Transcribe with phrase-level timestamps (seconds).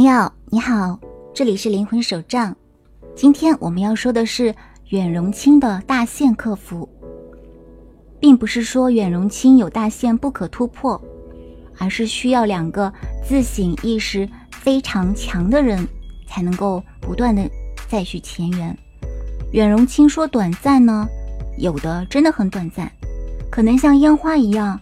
[0.00, 0.98] 朋友你好，
[1.34, 2.56] 这里是灵魂手账。
[3.14, 4.54] 今天我们要说的是
[4.88, 6.88] 远荣清的大限克服，
[8.18, 10.98] 并不是说远荣清有大限不可突破，
[11.76, 12.90] 而是需要两个
[13.22, 15.86] 自省意识非常强的人
[16.26, 17.46] 才能够不断的
[17.86, 18.74] 再续前缘。
[19.52, 21.06] 远荣清说短暂呢，
[21.58, 22.90] 有的真的很短暂，
[23.50, 24.80] 可能像烟花一样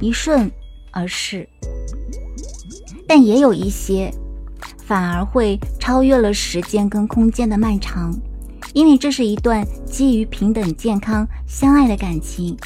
[0.00, 0.52] 一瞬
[0.90, 1.48] 而逝，
[3.08, 4.12] 但也有一些。
[4.90, 8.12] 反而会超越了时间跟空间的漫长，
[8.72, 12.56] 因为这是一段基于平等、健康、相爱的感情，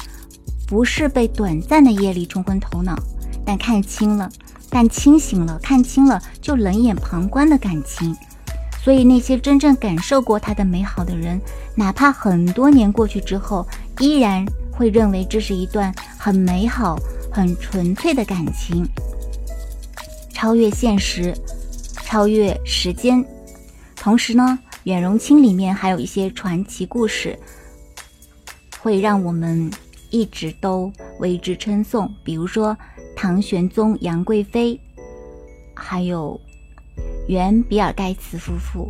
[0.65, 2.97] 不是被短暂的业力冲昏头脑，
[3.45, 4.27] 但看清了，
[4.71, 8.17] 但清醒了，看清了就冷眼旁观的感情。
[8.83, 11.39] 所以那些真正感受过它的美好的人，
[11.75, 13.63] 哪怕很多年过去之后，
[13.99, 16.97] 依然会认为这是一段很美好、
[17.31, 18.83] 很纯粹的感情，
[20.33, 21.31] 超越现实。
[22.05, 23.25] 超越时间，
[23.95, 27.37] 同时呢，远荣清里面还有一些传奇故事，
[28.79, 29.69] 会让我们
[30.11, 30.89] 一直都
[31.19, 32.09] 为之称颂。
[32.23, 32.77] 比如说
[33.15, 34.79] 唐玄宗杨贵妃，
[35.75, 36.39] 还有
[37.27, 38.89] 原比尔盖茨夫妇。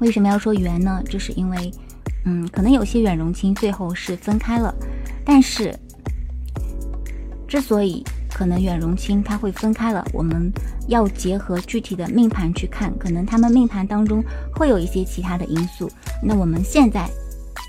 [0.00, 1.02] 为什么要说原呢？
[1.08, 1.72] 就是因为，
[2.26, 4.72] 嗯，可能有些远荣清最后是分开了，
[5.24, 5.74] 但是
[7.48, 8.04] 之所以。
[8.34, 10.52] 可能远荣清他会分开了，我们
[10.88, 14.20] 要结合具体的命盘去看，可能他们命盘当中
[14.52, 15.88] 会有一些其他的因素。
[16.20, 17.08] 那我们现在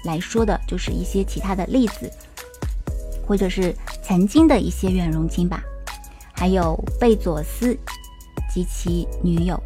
[0.05, 2.11] 来说的就是一些其他的例子，
[3.27, 5.61] 或者是曾经的一些远荣清吧。
[6.33, 7.77] 还有贝佐斯
[8.51, 9.61] 及其女友，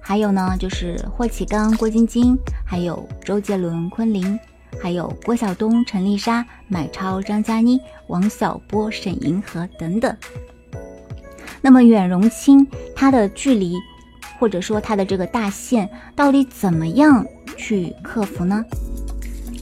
[0.00, 4.38] 还有呢就是霍启刚、郭晶晶，还有周杰伦、昆凌。
[4.82, 10.16] 还有郭晓东、陈丽莎、买超、张嘉倪、王小波、沈银河等等。
[11.60, 13.74] 那么远荣清它的距离，
[14.38, 17.24] 或者说它的这个大限，到底怎么样
[17.56, 18.64] 去克服呢？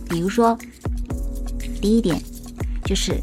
[0.08, 0.56] 比如说，
[1.82, 2.16] 第一点
[2.84, 3.20] 就是，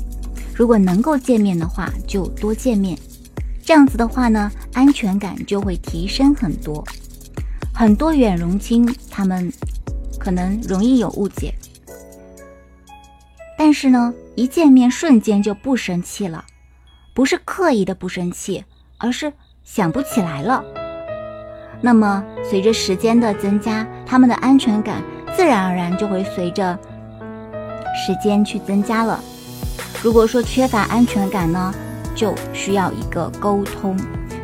[0.54, 2.98] 如果能够见面的话，就多见面。
[3.64, 6.84] 这样子的话呢，安全感就会提升很多。
[7.74, 9.52] 很多远荣清他们
[10.20, 11.54] 可能容易有误解。
[13.66, 16.46] 但是呢，一见面瞬间就不生气了，
[17.16, 18.64] 不是刻意的不生气，
[19.00, 19.34] 而是
[19.64, 20.64] 想不起来了。
[21.82, 25.02] 那么随着时间的增加，他们的安全感
[25.36, 26.78] 自然而然就会随着
[28.06, 29.20] 时间去增加了。
[30.04, 31.74] 如果说缺乏安全感呢，
[32.14, 33.98] 就需要一个沟通。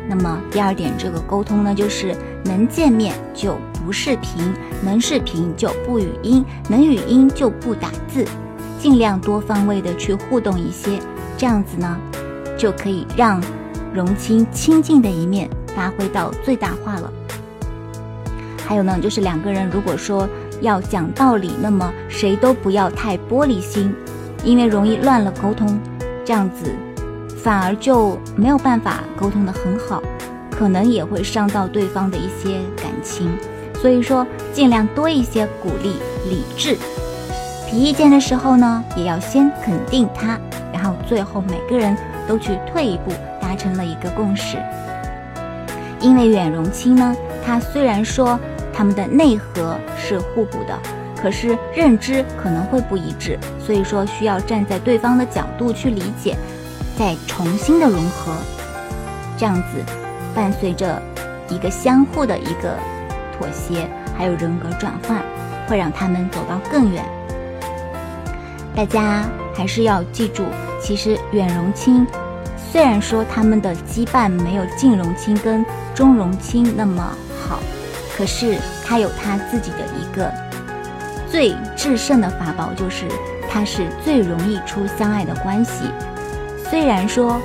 [0.08, 2.12] 那么第二点，这个沟通呢，就是
[2.44, 4.52] 能见面就不视频，
[4.82, 8.26] 能视频就不语音，能语音就不打字。
[8.82, 10.98] 尽量多方位的去互动一些，
[11.38, 11.96] 这样子呢，
[12.58, 13.40] 就可以让
[13.94, 17.12] 荣清亲近的一面发挥到最大化了。
[18.66, 20.28] 还有呢，就是两个人如果说
[20.62, 23.94] 要讲道理，那么谁都不要太玻璃心，
[24.42, 25.78] 因为容易乱了沟通，
[26.24, 26.74] 这样子
[27.40, 30.02] 反而就没有办法沟通的很好，
[30.50, 33.30] 可能也会伤到对方的一些感情。
[33.80, 35.94] 所以说，尽量多一些鼓励、
[36.28, 36.76] 理智。
[37.72, 40.38] 提意见的时候呢，也要先肯定他，
[40.74, 41.96] 然后最后每个人
[42.28, 43.10] 都去退一步，
[43.40, 44.58] 达成了一个共识。
[45.98, 48.38] 因为远容清呢，他虽然说
[48.74, 50.78] 他们的内核是互补的，
[51.16, 56.36] 可是认知可能会不一致，所以说需要站在对方的角度去理解，
[56.98, 58.34] 再重新的融合，
[59.38, 59.82] 这样子
[60.34, 61.00] 伴随着
[61.48, 62.76] 一个相互的一个
[63.34, 65.22] 妥协，还有人格转换，
[65.66, 67.02] 会让他们走到更远。
[68.74, 69.24] 大家
[69.54, 70.44] 还是要记住，
[70.80, 72.06] 其实远容亲
[72.56, 77.02] 虽然说他们的羁绊没有近容亲跟中容亲那么
[77.46, 77.58] 好，
[78.16, 80.32] 可是他有他自己的一个
[81.30, 83.04] 最制胜的法宝，就是
[83.50, 85.84] 他是最容易出相爱的关系。
[86.70, 87.38] 虽然说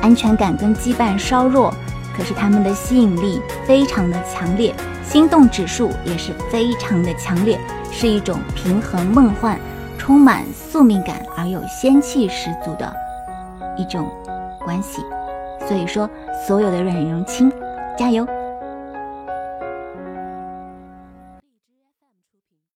[0.00, 1.74] 安全感跟羁绊稍弱，
[2.16, 7.60] 可是他们的吸引力非常的强烈，心动指数也是非常的强烈，
[7.92, 9.60] 是一种平衡梦幻。
[10.08, 12.90] 充满宿命感而又仙气十足的
[13.76, 14.08] 一种
[14.64, 15.02] 关系，
[15.68, 16.08] 所以说，
[16.46, 17.52] 所有的软容清，
[17.94, 18.26] 加油！